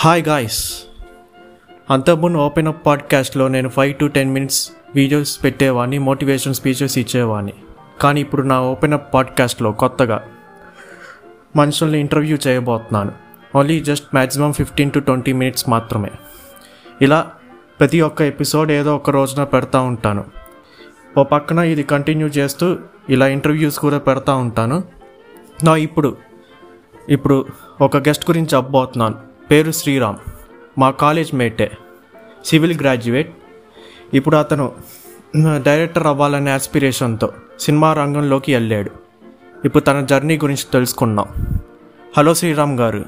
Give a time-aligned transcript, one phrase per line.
[0.00, 0.82] Hi guys
[1.90, 7.52] అంతకుముందు open up పాడ్కాస్ట్లో నేను five to ten minutes videos పెట్టేవాడిని motivation speeches ఇచ్చేవాడిని
[8.00, 10.24] కానీ ఇప్పుడు నా ఓపెన్ అప్ పాడ్కాస్ట్లో కొత్తగా
[11.56, 13.12] మనుషుల్ని ఇంటర్వ్యూ చేయబోతున్నాను.
[13.56, 16.10] Only just maximum fifteen to twenty minutes మాత్రమే.
[17.02, 17.30] ఇలా
[17.80, 20.24] ప్రతి ఒక్క ఎపిసోడ్ ఏదో ఒక రోజున పెడతా ఉంటాను.
[21.18, 24.84] ఓ పక్కన ఇది కంటిన్యూ చేస్తూ ఇలా ఇంటర్వ్యూస్ కూడా పెడతా ఉంటాను.
[25.64, 26.16] నా ఇప్పుడు
[27.08, 27.46] ఇప్పుడు
[27.80, 30.16] ఒక గెస్ట్ గురించి అబ్బోతున్నాను పేరు శ్రీరామ్.
[30.78, 31.66] మా కాలేజ్ మేటే.
[32.44, 33.30] Civil graduate.
[34.14, 34.66] ఇప్పుడు అతను
[35.66, 37.28] డైరెక్టర్ అవ్వాలనే ఆస్పిరేషన్తో
[37.60, 38.90] సినిమా రంగంలోకి వెళ్ళాడు.
[39.64, 41.28] ఇప్పుడు తన జర్నీ గురించి తెలుసుకుందాం
[42.18, 43.04] హలో శ్రీరామ్ గారు.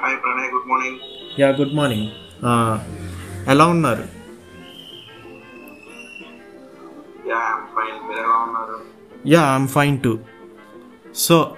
[0.00, 0.98] Hi Pranay good morning
[1.40, 2.08] yeah good morning.
[3.48, 4.04] ఎలా ఉన్నారు?
[9.26, 10.18] Yeah I'm fine too.
[11.14, 11.56] So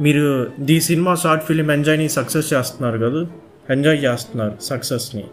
[0.00, 3.26] మీరు ది సినిమా షార్ట్ ఫిలిం ఎంజాయ్ని సక్సెస్ చేస్తున్నారు కదా?
[3.70, 5.24] ఎంజాయ్ చేస్తున్నారు సక్సెస్ని.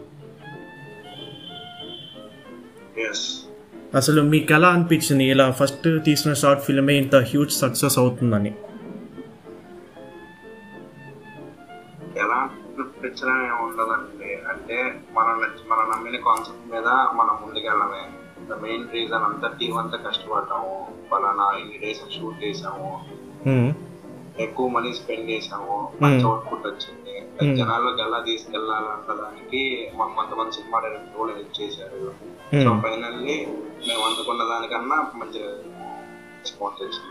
[3.94, 5.24] అసలు మీకు ఎలా అనిపించింది?
[5.24, 8.54] ఇలా ఫస్ట్ తీసిన షార్ట్ ఫిల్మే ఇంత హ్యూజ్ సక్సెస్ అవుతుందని.
[12.16, 14.38] ఎలా అనిపించడం ఏమి ఉండదండి.
[14.48, 15.40] అంటే మనం
[15.70, 18.10] మనం నమ్మిన కాన్సెప్ట్ మీద మనం ముందుకెళ్ళమే
[18.50, 20.88] ద మెయిన్ రీజన్ అంతా టీం అంతా కష్టపడ్డాము.
[21.10, 23.02] ఫలానా ఇన్ని డేస్ షూట్ చేసాము.
[24.38, 27.10] ఎక్కువ మనీ స్పెండ్ చేసాము మంచి అవుట్పుట్ వచ్చింది.
[27.56, 29.60] జనాల్లోకి ఎలా తీసుకెళ్ళాలన్న దానికి
[29.94, 32.00] మాకు కొంతమంది సినిమా డైరెక్టర్ కూడా హెల్ప్ చేశారు.
[32.64, 32.80] సో.
[32.82, 33.36] ఫైనల్లీ
[33.88, 35.42] మేము అందుకున్న దానికన్నా మంచి
[36.40, 37.10] రెస్పాన్స్ వచ్చింది.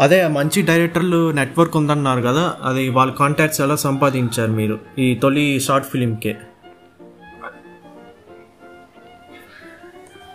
[0.00, 5.86] అదే మంచి డైరెక్టర్లు నెట్వర్క్ ఉందన్నారు కదా అది వాళ్ళ కాంటాక్ట్స్ ఎలా సంపాదించారు మీరు ఈ తొలి షార్ట్
[5.86, 6.36] ఫిలింకే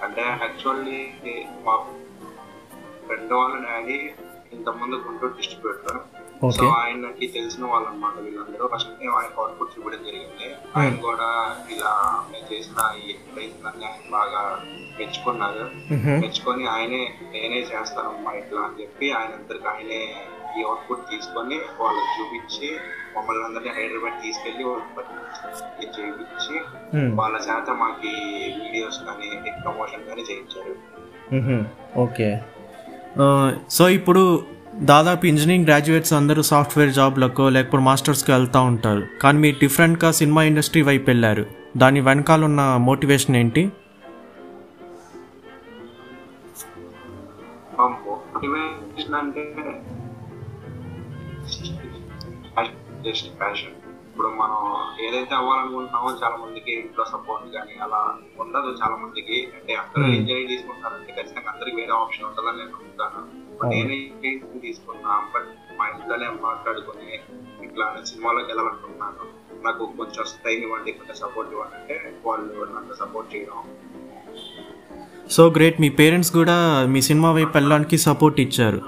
[0.04, 1.00] అంటే యాక్చువల్లీ
[1.66, 1.76] మా
[3.06, 4.00] ఫ్రెండ్ వాళ్ళ డాడీ
[4.54, 6.00] ఇంత ముందు గుంటూరు డిస్ట్రిబ్యూటర్
[6.56, 10.48] సో ఆయనకి తెలిసిన వాళ్ళు అనమాట వీళ్ళందరూ ఫస్ట్ ఆయన అవుట్పుట్స్ ఇవ్వడం జరిగింది.
[10.78, 11.28] ఆయన కూడా
[11.74, 11.92] ఇలా
[12.32, 14.42] మేము చేసిన ఈ ఎక్సర్సైజ్ ఆయన బాగా
[14.98, 15.66] మెచ్చుకున్నారు.
[16.24, 17.02] మెచ్చుకొని ఆయనే
[17.34, 20.02] నేనే చేస్తానమ్మా ఇట్లా అని చెప్పి ఆయన అందరికి ఆయనే
[20.58, 22.68] ఈ అవుట్పుట్ తీసుకొని వాళ్ళకి చూపించి
[23.16, 26.56] మమ్మల్ని అందరినీ హైదరాబాద్ తీసుకెళ్ళి వాళ్ళకి చేయించి
[27.22, 28.12] వాళ్ళ చేత మాకు
[28.60, 29.30] వీడియోస్ కానీ
[29.64, 30.76] ప్రమోషన్ కానీ చేయించారు.
[32.02, 32.28] ఓకే
[33.70, 34.44] సో ఇప్పుడు
[34.76, 39.04] దాదాపు ఇంజనీరింగ్ గ్రాడ్యుయేట్స్ అందరూ సాఫ్ట్వేర్ జాబ్లకు లేకపోతే మాస్టర్స్కి వెళ్తూ ఉంటారు.
[39.22, 41.46] కానీ మీరు డిఫరెంట్గా సినిమా ఇండస్ట్రీ వైపు వెళ్ళారు.
[41.78, 43.72] దాని వెనకాల ఉన్న మోటివేషన్ ఏంటి?
[47.80, 49.44] మోటివేషన్ అంటే
[53.06, 53.83] జస్ట్ ప్యాషన్
[54.14, 54.60] ఇప్పుడు మనం
[55.06, 58.02] ఏదైతే అవ్వాలనుకుంటున్నామో చాలా మందికి ఇంట్లో సపోర్ట్ కానీ అలా
[58.44, 59.38] ఉండదు చాలా మందికి.
[59.58, 62.82] అంటే అందరూ ఎంజాయ్ తీసుకుంటారంటే ఖచ్చితంగా అందరికి వేరే ఆప్షన్ ఉంటుందని నేను
[63.58, 67.08] But నేను ఏంటి తీసుకున్నా బట్ మా ఇంట్లోనే మాట్లాడుకొని
[67.66, 69.26] ఇట్లా సినిమాలోకి వెళ్ళాలనుకుంటున్నాను.
[69.66, 73.60] నాకు కొంచెం టైం ఇవ్వండి కొంచెం సపోర్ట్ ఇవ్వండి అంటే వాళ్ళు నన్ను సపోర్ట్ చేయడం.
[75.30, 76.58] సో గ్రేట్ మీ పేరెంట్స్ కూడా
[76.96, 78.82] మీ సినిమా వైపు వెళ్ళడానికి సపోర్ట్ ఇచ్చారు.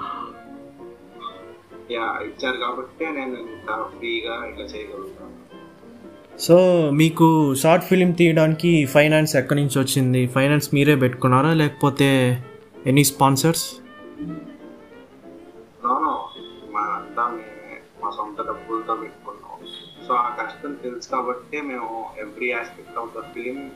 [1.94, 5.34] ఇచ్చారు కాబట్టి నేను ఇంత ఫ్రీగా ఇట్లా చేయగలుగుతాను.
[6.40, 6.56] సో
[6.90, 10.28] మీకు షార్ట్ ఫిలిం తీయడానికి ఫైనాన్స్ ఎక్కడి నుంచి వచ్చింది?
[10.28, 11.54] ఫైనాన్స్ మీరే పెట్టుకున్నారా?
[11.54, 12.10] లేకపోతే
[12.86, 13.76] ఎనీ స్పాన్సర్స్?
[18.04, 19.52] మా సొంత డబ్బులతో పెట్టుకున్నాం.
[20.08, 23.72] సో ఆ కష్టం తెలుసు కాబట్టి మేము every aspect of the film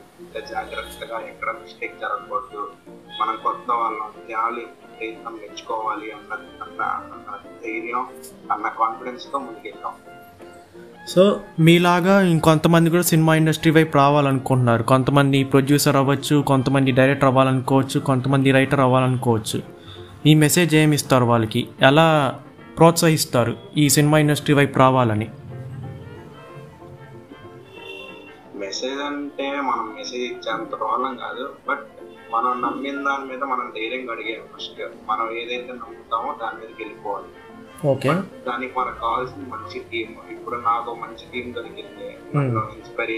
[0.50, 2.62] జాగ్రత్తగా ఎక్కడ మిస్టేక్ జరగకూడదు.
[3.20, 4.66] మనం కొత్త వాళ్ళం చేయాలి
[4.98, 6.32] ప్రయత్నం మెచ్చుకోవాలి అన్న
[6.62, 8.06] అన్న అన్న ధైర్యం
[8.52, 9.92] అన్న కాన్ఫిడెన్స్తో ముందుకెళ్ళాం
[11.08, 14.82] సో మీలాగా ఇంకొంతమంది కూడా సినిమా ఇండస్ట్రీ వైపు రావాలనుకుంటున్నారు.
[14.82, 19.62] కొంతమంది ప్రొడ్యూసర్ అవ్వచ్చు కొంతమంది డైరెక్టర్ అవ్వాలనుకోవచ్చు కొంతమంది రైటర్ అవ్వాలనుకోవచ్చు.
[20.26, 21.68] ఈ మెసేజ్ ఏమి ఇస్తారు వాళ్ళకి?
[21.82, 22.06] ఎలా
[22.78, 25.28] ప్రోత్సహిస్తారు ఈ సినిమా ఇండస్ట్రీ వైపు రావాలని?
[28.56, 31.86] మెసేజ్ అంటే మనం మెసేజ్ ఇచ్చేంత ప్రాబ్లం కాదు బట్
[32.30, 37.30] మనం నమ్మిన దాని మీద మనం ధైర్యంగా అడిగేది ఫస్ట్ మనం ఏదైతే నమ్ముతామో దాని మీదకి వెళ్ళిపోవాలి.
[37.88, 38.08] ఓకే.
[38.46, 42.08] దానికి మనకు కావాల్సిన మంచి టీం ఇప్పుడు నాకు మంచి టీం దొరికింది.
[42.36, 43.10] నన్ను ఇన్స్పైర్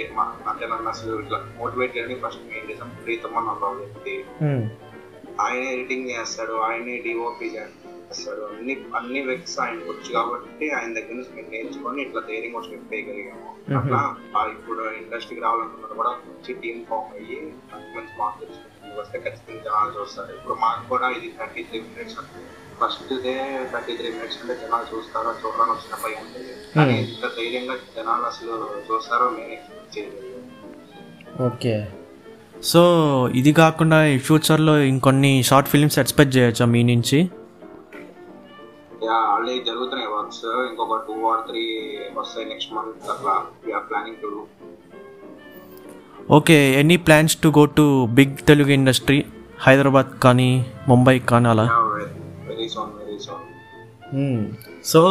[0.49, 4.25] అంటే నన్ను అసలు ఇట్లా మోటివేట్ చేయడానికి ఫస్ట్ మెయిన్ రీజన్ ప్రీతం అన్న ఒక వ్యక్తి
[5.41, 6.53] ఆయనే ఎడిటింగ్ చేస్తాడు.
[6.53, 7.82] ఆయనే డిఓపి చేస్తాడు.
[8.49, 12.89] అన్ని అన్ని వ్యక్తి ఆయనకు వచ్చు కాబట్టి ఆయన దగ్గర నుంచి మేము నేర్చుకొని ఇట్లా ధైర్యంగా వచ్చి మేము.
[12.93, 13.49] చేయగలిగాము
[13.79, 14.01] అట్లా
[14.55, 17.39] ఇప్పుడు ఇండస్ట్రీకి రావాలనుకున్నది కూడా మంచి టీం ఫామ్ అయ్యి
[17.95, 18.61] మంచి స్పాన్సర్స్
[18.99, 20.31] వస్తే ఖచ్చితంగా జనాలు చూస్తారు.
[20.39, 22.17] ఇప్పుడు మాకు కూడా ఇది thirty three minutes
[22.81, 23.35] first day
[23.73, 25.33] thirty three minutes అంటే జనాలు చూస్తారో?
[25.43, 28.55] చూడడానికి వచ్చిన భయం ఉంటుంది కానీ ఇంత ధైర్యంగా జనాలు అసలు
[28.89, 29.59] చూస్తారో నేను
[29.95, 30.29] చేయలేదు
[31.49, 31.75] ఓకే.
[32.71, 32.83] సో
[33.41, 37.19] ఇది కాకుండా ఫ్యూచర్లో ఇంకొన్ని షార్ట్ ఫిల్మ్స్ ఎక్స్పెక్ట్ చేయొచ్చా మీ నుంచి?
[39.03, 41.63] యా ఆల్రెడీ జరుగుతున్నాయి వర్క్స్ ఇంకొక టూ ఆర్ త్రీ
[42.19, 43.35] వస్తాయి నెక్స్ట్ మంత్ అట్లా.
[43.65, 44.31] We're planning to
[46.37, 47.85] okay any plans to go to
[48.19, 49.19] big Telugu industry
[49.65, 50.51] Hyderabad కానీ
[50.89, 51.65] ముంబై కానీ అలా?
[52.49, 53.49] Very soon very soon
[54.85, 55.03] so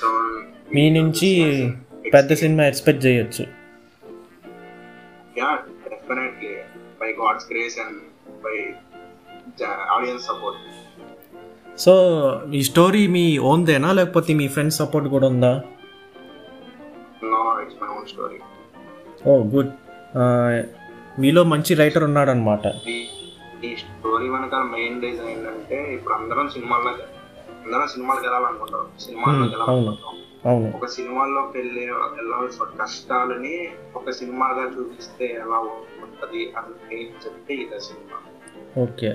[0.00, 0.28] soon
[0.74, 1.30] మీ నుంచి
[2.14, 3.44] పెద్ద సినిమా ఎక్స్పెక్ట్ చేయొచ్చు.
[5.38, 5.48] Yeah
[5.86, 6.52] definitely
[7.00, 7.98] by God's grace and
[8.44, 8.56] by
[9.96, 10.60] audience support
[11.78, 11.92] so
[12.52, 13.92] ఈ story మీ ఓన్దేనా?
[13.92, 15.52] లేకపోతే మీ ఫ్రెండ్స్ సపోర్ట్ కూడా ఉందా?
[17.22, 18.38] Own
[19.26, 19.72] oh good.
[21.18, 22.66] మీలో మంచి రైటర్ ఉన్నాడనమాట.
[22.88, 22.96] ఈ
[23.64, 26.90] ఈ స్టోరీ వెనకాల మెయిన్ రీజన్ ఏంటంటే ఇప్పుడు అందరం సినిమాల్లో
[27.66, 30.12] అందరం సినిమాలకు వెళ్ళాలనుకుంటాం సినిమాల్లోకి వెళ్ళాలనుకుంటాం
[30.46, 30.68] అవును.
[30.76, 31.86] ఒక సినిమాల్లోకి వెళ్ళే
[32.16, 33.54] వెళ్ళాల్సిన కష్టాలని
[33.94, 35.58] ఒక సినిమాగా చూపిస్తే ఎలా
[36.04, 36.52] ఉంటది?
[36.58, 38.18] అని చెప్తే ఇదే సినిమా.
[38.82, 39.10] ఓకే.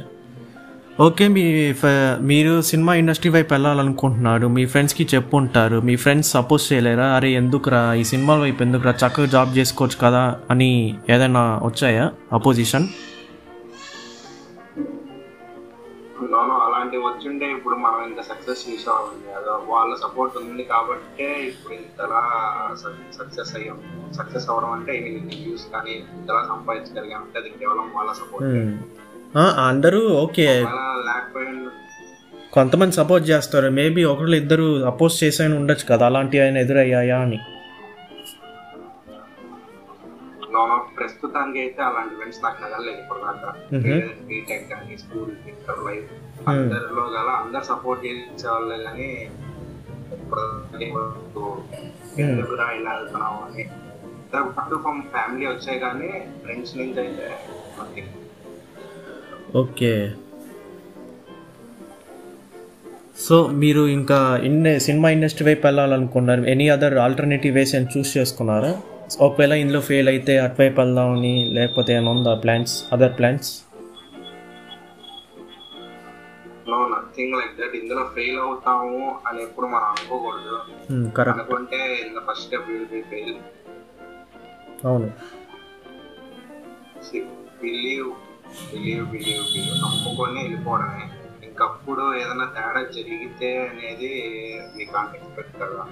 [1.01, 1.73] ఓకే మీ
[2.21, 4.47] మీరు సినిమా ఇండస్ట్రీ వైపు వెళ్ళాలనుకుంటున్నారు.
[4.47, 5.77] మీ ఫ్రెండ్స్కి చెప్పుంటారు.
[5.79, 7.05] మీ ఫ్రెండ్స్ సపోజ్ చేయలేరా?
[7.15, 7.93] అరే ఎందుకురా?
[7.93, 8.91] ఈ సినిమాల వైపు ఎందుకురా?
[8.91, 10.39] చక్కగా జాబ్ చేసుకోవచ్చు కదా?
[10.49, 12.11] అని ఏదైనా వచ్చాయా?
[12.33, 12.87] అపోజిషన్
[16.65, 18.87] అలాంటివి వచ్చింటే ఇప్పుడు మనం ఇంత సక్సెస్
[19.27, 22.21] కదా వాళ్ళ సపోర్ట్ ఉంది కాబట్టే ఇప్పుడు ఇంతలా
[23.19, 23.77] సక్సెస్ అయ్యాం.
[24.13, 27.21] సక్సెస్ అవ్వడం అంటే ఇన్ని వ్యూస్ కానీ ఇంతలా సంపాదించగలిగాం.
[27.21, 28.47] అంటే అది కేవలం వాళ్ళ సపోర్ట్
[29.39, 30.65] అందరూ ఓకే.
[32.53, 33.69] కొంతమంది సపోర్ట్ చేస్తారు.
[33.69, 36.05] మేబీ ఒకళ్ళు ఇద్దరు అపోజ్ చేసైనా ఉండొచ్చు కదా.
[36.05, 37.39] అలాంటివి ఆయన ఎదురయ్యాయా అని.
[40.97, 43.53] ప్రస్తుతానికి అయితే అలాంటి ఫ్రెండ్స్ నాకు నగలేదు ఇప్పుడు దాకా.
[44.27, 46.09] బీటెక్ కానీ స్కూల్ ఇంటర్ లైఫ్
[46.49, 49.29] అందరిలో గల అందరు సపోర్ట్ చేసేవాళ్ళే కానీ
[50.11, 50.45] ఇప్పుడు
[52.19, 53.63] ఎందుకురా ఇలా వెళ్తున్నావు అని.
[54.33, 56.09] పాటు ఫ్రమ్ ఫ్యామిలీ వచ్చాయి కానీ
[56.43, 57.29] ఫ్రెండ్స్ నుంచి అయితే
[59.55, 60.13] ఓకే.
[63.19, 66.41] సో మీరు ఇంకా ఇన్ని సినిమా ఇండస్ట్రీ వైపు వెళ్ళాలనుకున్నారు.
[66.43, 68.81] ఎనీ అదర్ ఆల్టర్నేటివ్ వేస్ అని చూస్ చేసుకున్నారా?
[69.21, 73.63] ఒకవేళ ఇందులో ఫెయిల్ అయితే అటువైపు వెళ్దామని లేకపోతే ఏమైనా ఉందా plans other plans
[76.69, 80.57] no nothing like that ఇందులో ఫెయిల్ అవుతాము అని ఎప్పుడు మనం అనుకోకూడదు.
[81.29, 83.35] అనుకుంటే in the first step will be fail
[84.85, 85.09] అవును.
[87.63, 88.11] బిలీవ్
[88.71, 91.03] బిలీవ్ బిలీవ్ బిలీవ్ నమ్ముకొని వెళ్ళిపోవడమే.
[91.47, 94.11] ఇంకప్పుడు ఏదైనా తేడా జరిగితే అనేది
[94.77, 95.83] మీ కాంట్ ఎక్స్పెక్ట్ కదా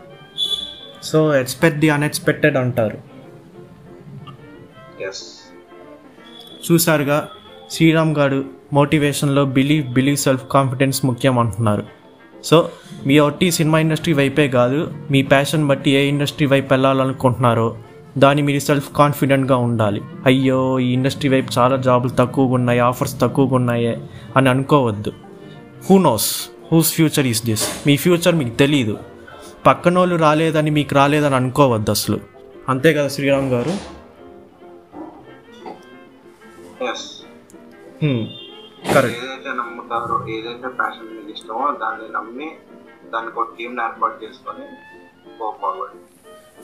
[1.03, 2.97] సో ఎక్స్పెక్ట్ ది అన్ఎక్స్పెక్టెడ్ అంటారు.
[5.03, 5.23] ఎస్
[6.65, 7.29] చూసారుగా
[7.71, 8.39] శ్రీరామ్ గారు
[8.73, 11.83] మోటివేషన్లో బిలీవ్ బిలీవ్ సెల్ఫ్ కాన్ఫిడెన్స్ ముఖ్యం అంటున్నారు.
[12.43, 12.57] సో
[13.07, 14.79] మీ ఒట్టి సినిమా ఇండస్ట్రీ వైపే కాదు
[15.11, 17.67] మీ ప్యాషన్ బట్టి ఏ ఇండస్ట్రీ వైపు వెళ్ళాలనుకుంటున్నారో
[18.17, 20.01] దాని మీరు సెల్ఫ్ కాన్ఫిడెంట్గా ఉండాలి.
[20.25, 24.01] అయ్యో ఈ ఇండస్ట్రీ వైపు చాలా జాబులు తక్కువగా ఉన్నాయి ఆఫర్స్ తక్కువగా ఉన్నాయే
[24.37, 25.11] అని అనుకోవద్దు.
[25.89, 28.97] Who knows who's future is this me future మీకు తెలియదు
[29.67, 32.19] పక్కనోళ్ళు రాలేదని మీకు రాలేదని అనుకోవద్దు అసలు.
[32.69, 33.73] అంతే కదా శ్రీరామ్ గారు?
[36.91, 37.07] ఎస్
[38.93, 42.51] కరెక్ట్ ఏదైతే నమ్ముతారో ఏదైతే ప్యాషన్ మీకు ఇష్టమో దాన్ని నమ్మి
[43.13, 44.65] దానికి ఒక ఏర్పాటు చేసుకొని
[45.41, 45.97] గో ఫార్వర్డ్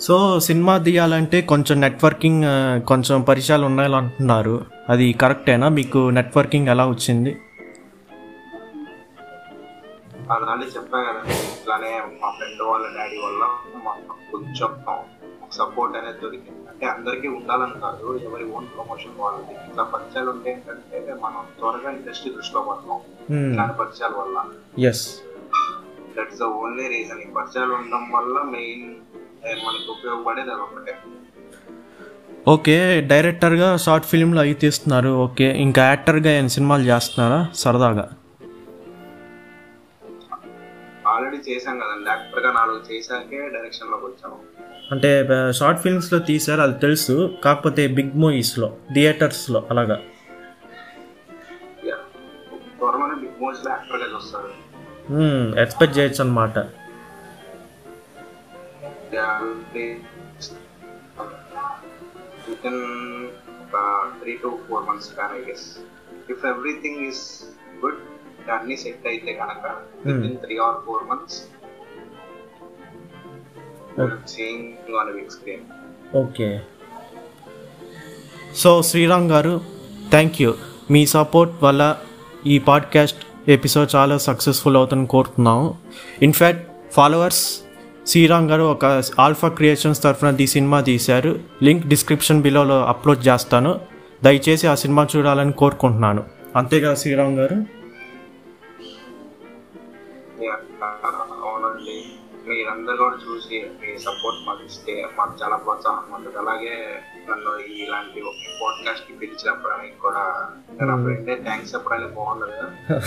[0.03, 2.45] సో సినిమా తీయాలంటే కొంచెం నెట్వర్కింగ్
[2.89, 4.55] కొంచెం పరిచయాలు ఉన్నాయని అంటున్నారు
[4.93, 7.31] అది కరెక్టేనా మీకు నెట్వర్కింగ్ ఎలా వచ్చింది?
[10.33, 11.91] అదని చెప్పా కదండి ఇట్లానే
[12.21, 13.43] మా ఫ్రెండ్ వాళ్ళ డాడీ వల్ల
[13.85, 14.71] మాకు కొంచెం
[15.57, 16.61] సపోర్ట్ అనేది దొరికింది.
[16.71, 19.53] అంటే అందరికీ ఉండాలని కాదు ఎవరి ఓన్ ప్రమోషన్ వాళ్ళది.
[19.69, 22.99] ఇట్లా పరిచయాలు ఉంటే ఏంటంటే మనం త్వరగా ఇండస్ట్రీ దృష్టిలో పడతాం.
[23.51, 24.37] ఇట్లాంటి పరిచయాల వల్ల.
[24.89, 25.05] Yes
[26.17, 28.87] that's the only reason ఈ పరిచయాలు ఉండడం వల్ల మెయిన్
[29.53, 30.97] మనకి ఉపయోగపడేది అది ఒకటే.
[32.47, 35.09] ఓకే డైరెక్టర్గా షార్ట్ ఫిల్మ్లు అవి తీస్తున్నారు.
[35.09, 37.49] ఓకే ఇంకా యాక్టర్గా ఏం సినిమాలు చేస్తున్నారా?
[37.55, 38.09] సరదాగా.
[41.07, 42.09] ఆల్రెడీ చేశాం కదండి.
[42.09, 44.39] యాక్టర్గా నాలుగు చేశాకే డైరెక్షన్లోకి వచ్చాము.
[44.91, 47.37] అంటే షార్ట్ ఫిల్మ్స్లో తీశారు అది తెలుసు.
[47.43, 49.99] కాకపోతే బిగ్ మూవీస్లో థియేటర్స్లో అలాగా.
[53.19, 54.51] బిగ్ మూవీస్లో యాక్టర్గా చూస్తారు.
[55.59, 56.84] ఎక్స్పెక్ట్ చేయొచ్చు అనమాట
[62.65, 63.27] ఇన్
[63.63, 65.77] ఒక త్రీ టు ఫోర్ మంత్స్ కానీ I guess
[66.29, 67.43] if everything is
[67.85, 67.95] good
[68.49, 71.43] అన్ని సెట్ అయితే కనుక with in three or four months
[74.27, 75.61] seeing on big screen
[76.17, 76.61] okay
[78.55, 79.61] so Sriram గారు
[80.09, 80.53] థ్యాంక్ యూ
[80.91, 81.97] మీ సపోర్ట్ వల్ల
[82.45, 85.77] ఈ పాడ్కాస్ట్ ఎపిసోడ్ చాలా successful అవుతుందని కోరుతున్నాము.
[86.21, 87.61] ఇన్ఫ్యాక్ట్ ఫాలోవర్స్
[88.07, 88.85] శ్రీరామ్ గారు ఒక
[89.19, 91.39] ఆల్ఫా క్రియేషన్స్ తరఫున ఈ సినిమా తీశారు.
[91.63, 93.79] లింక్ డిస్క్రిప్షన్ బిలోలో అప్లోడ్ చేస్తాను.
[94.23, 96.23] దయచేసి ఆ సినిమా చూడాలని కోరుకుంటున్నాను.
[96.55, 97.57] అంతే కదా శ్రీరామ్ గారు?
[102.49, 106.37] మీరందరూ కూడా చూసి మీ సపోర్ట్ మాకు ఇస్తే మాకు చాలా ప్రోత్సాహం ఉంటుంది.
[106.37, 106.75] అలాగే
[107.29, 107.51] నన్ను
[107.83, 108.21] ఇలాంటి
[108.61, 110.23] పాడ్కాస్ట్కి పిలిచినప్పుడు కూడా
[110.85, 112.99] నా ఫ్రెండ్ థ్యాంక్స్ చెప్పడానికి బాగుంది కదా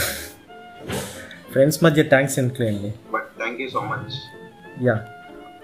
[1.52, 4.37] ఫ్రెండ్స్ మధ్య థ్యాంక్స్ ఎందుకులేండి but thank you so much
[4.82, 4.94] yeah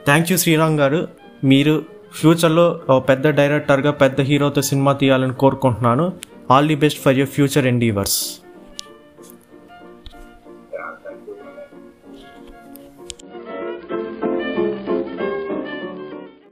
[0.06, 1.08] thank you Sriram గారు.
[1.44, 1.74] మీరు
[2.14, 6.12] ఫ్యూచర్లో పెద్ద డైరెక్టర్గా పెద్ద హీరోతో సినిమా తీయాలని కోరుకుంటున్నాను.
[6.50, 8.18] All the best for your future endeavours